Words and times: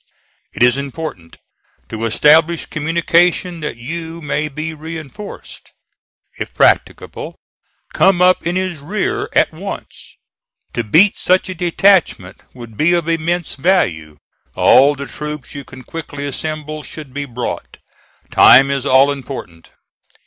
It 0.55 0.63
is 0.63 0.77
important 0.77 1.37
to 1.89 2.05
establish 2.07 2.65
communication, 2.65 3.59
that 3.59 3.77
you 3.77 4.19
may 4.19 4.47
be 4.49 4.73
reinforced. 4.73 5.73
If 6.39 6.55
practicable, 6.55 7.35
come 7.93 8.19
up 8.19 8.43
in 8.47 8.55
his 8.55 8.79
rear 8.79 9.29
at 9.35 9.53
once. 9.53 10.17
To 10.73 10.83
beat 10.83 11.17
such 11.19 11.49
a 11.49 11.53
detachment 11.53 12.41
would 12.55 12.77
be 12.77 12.93
of 12.93 13.07
immense 13.07 13.53
value. 13.53 14.17
All 14.55 14.95
the 14.95 15.05
troops 15.05 15.53
you 15.53 15.63
can 15.63 15.83
quickly 15.83 16.25
assemble 16.25 16.81
should 16.81 17.13
be 17.13 17.25
brought. 17.25 17.77
Time 18.31 18.71
is 18.71 18.87
all 18.87 19.11
important." 19.11 19.69